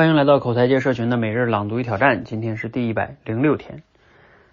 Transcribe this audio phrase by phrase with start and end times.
[0.00, 3.82] 欢迎来到口才界社群的每日朗读与挑战，今天是第一百零六天。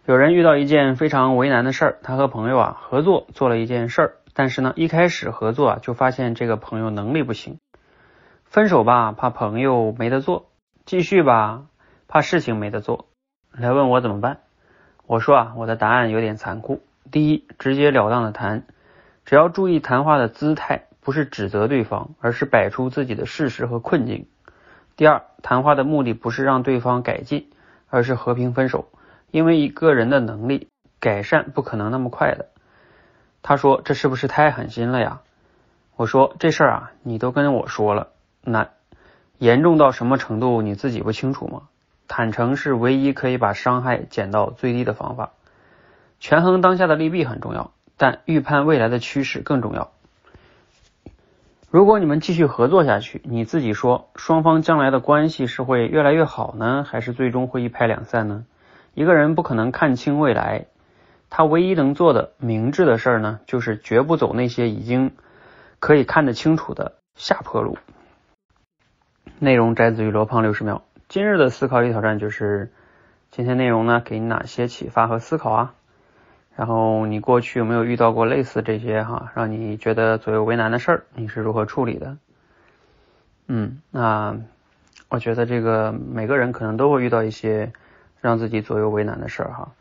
[0.05, 7.60] 有人遇到一件非常为难的事儿，他和朋友啊合作做了一件事儿，但是呢一开始合作啊就发现这个朋友能力不行，
[8.44, 10.49] 分手吧怕朋友没得做，
[10.86, 11.64] 继续吧
[12.09, 13.05] 怕事情没得做，
[13.54, 14.39] 来问我怎么办？
[15.05, 18.66] 我说啊我的答案有点残酷，第一直截了当的谈，
[19.23, 24.27] 只要注意谈话的姿态，不是指责对方，而是摆出自己的事实和困境。
[24.98, 27.51] 第二，谈话的目的不是让对方改进，
[27.87, 28.89] 而是和平分手。
[29.29, 32.47] 因为一个人的能力改善不可能那么快的。
[33.44, 35.22] 他说：“这是不是太狠心了呀？”
[35.95, 38.08] 我说：“这事儿啊，你都跟我说了，
[38.42, 38.70] 那
[39.38, 41.70] 严重到什么程度你自己不清楚吗？
[42.08, 45.34] 坦诚是唯一可以把伤害减到最低的方法。
[46.20, 49.92] 权衡当下的利弊很重要，但预判未来的趋势更重要。”
[51.70, 58.45] 如果你们继续合作下去，你自己说，双方将来的关系是会越来越好呢，还是最终会一拍两散呢？
[58.94, 60.68] 一个人不可能看清未来，
[61.30, 65.12] 他唯一能做的明智的事儿呢，就是绝不走那些已经
[65.80, 67.78] 可以看得清楚的下坡路。
[69.38, 70.84] 内容摘自于罗胖六十秒。
[71.09, 72.72] 今日的思考与挑战就是，
[73.30, 75.74] 今天内容呢，给你哪些启发和思考啊？
[76.58, 81.03] 然后你过去有没有遇到过类似这些哈，让你觉得左右为难的事儿？
[81.13, 82.17] 你是如何处理的？
[83.45, 84.36] 嗯，那
[85.08, 87.72] 我觉得这个每个人可能都会遇到一些
[88.22, 89.72] 让自己左右为难的事儿哈。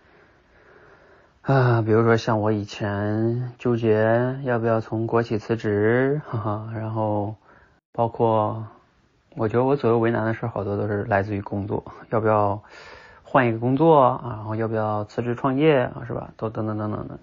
[1.41, 7.37] 啊，比如说像我以前纠结要不要从国企辞职，哈哈，然后
[7.91, 8.67] 包括
[9.35, 12.63] 我觉得我左右为难的事儿好多都是来自于工作，要不要？
[13.37, 16.31] 换一个工作啊，然后要不要辞职创业啊，是吧？
[16.39, 17.19] 都等等等等的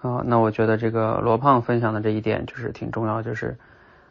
[0.00, 0.22] 啊。
[0.24, 3.58] 那我觉得这个罗胖分享的这一点就是挺重要，就是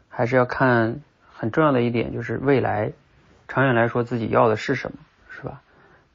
[0.07, 1.01] 还是要看
[1.33, 2.91] 很重要的一点，就是未来
[3.47, 5.63] 长远来说自己要的是什么，是吧？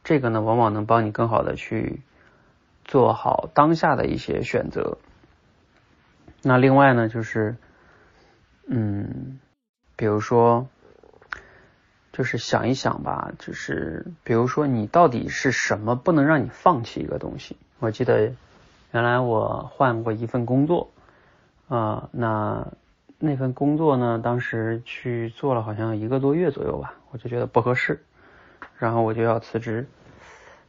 [0.04, 2.02] 这个呢，往往能帮你更好的去
[2.84, 4.96] 做好当下的一些选择。
[6.42, 7.56] 那另外呢，就是
[8.68, 9.40] 嗯，
[9.96, 10.68] 比如说。
[12.20, 17.56] 就是想一想吧，就是比如说你到底是什么不能让你放弃一个东西？
[17.78, 18.30] 我记得
[18.92, 20.90] 原来我换过一份工作
[21.68, 22.66] 啊，那
[23.18, 28.04] 那份工作呢，当时去做了好像一个多月左右吧，我就觉得不合适，
[28.76, 29.88] 然后我就要辞职。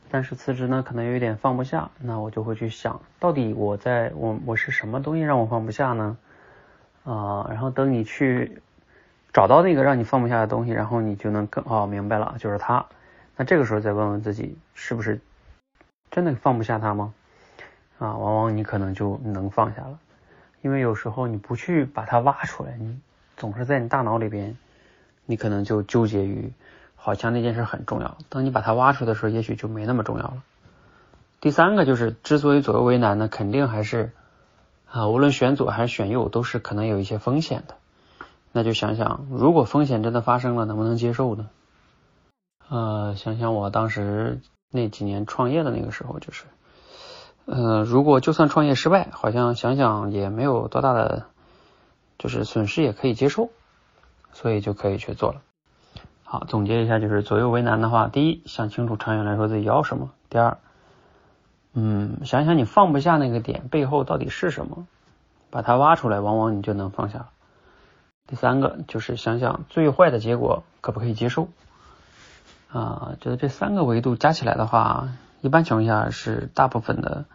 [0.10, 6.18] 但是辞职呢，可能有一点放不下，那我就会去想，到底我在我我是什么东西让我放不下呢？
[7.04, 8.62] 啊，然后等你去。
[9.34, 12.86] 找到那个让你放不下的东西，然后你就能更哦明白了，就是它。
[13.38, 15.22] 那这个时候再问问自己，是不是
[16.10, 17.14] 真的放不下它吗？
[17.98, 20.00] 啊，往往你可能就能放下了，
[20.62, 23.00] 因为有时候你不去把它挖出来，你
[23.38, 24.58] 总是在你大脑里边，
[25.26, 26.52] 你可能就纠结于
[26.96, 28.18] 好像那件事很重要。
[28.28, 30.44] 当你把它挖出来的时候，也许就没那么重要了。
[31.40, 34.12] 第三个就是，之所以左右为难呢，肯定还是
[34.92, 37.76] 啊，无论选左还是选右，都是可能有一些风险的。
[38.52, 41.50] 那就想想，如果风险真的发生了，能不能接受呢？
[42.70, 46.46] 呃，想想我当时那几年创业的那个时候，就是，
[47.46, 51.26] 呃，如果就算创业失败，好像想想也没有多大的，
[52.18, 53.50] 就是损失也可以接受，
[54.34, 55.42] 所以就可以去做了。
[56.24, 60.58] 好，总结一下，就是左右为难的话，第一，想清楚长远来说自己要什么；第二，
[61.74, 64.88] 嗯，想想你放不下那个点背后到底是什么，
[65.50, 67.30] 把它挖出来，往往你就能放下了。
[68.32, 71.50] 第三个就是想想最坏的结果可不可以接受
[72.72, 73.18] 啊？
[73.20, 75.10] 觉得这三个维度加起来的话，
[75.42, 77.26] 一般情况下是大部分的，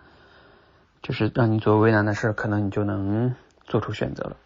[1.02, 3.34] 就是让你左右为难的事，可能你就能
[3.66, 4.36] 做出选择了。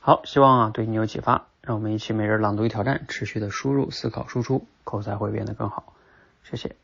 [0.00, 5.92] 好，希望啊对你有启发，让我们一起每日朗读与挑战，持续的输入、思考、输出，口才会变得更好。
[6.44, 6.76] 谢谢。